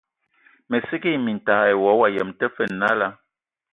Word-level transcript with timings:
Mə 0.69 0.77
sə 0.87 0.95
kig 1.03 1.17
mintag 1.25 1.61
ai 1.67 1.75
wa, 1.83 1.91
wa 1.99 2.07
yəm 2.15 2.29
tə 2.39 2.45
fə 2.55 2.63
nala. 2.79 3.07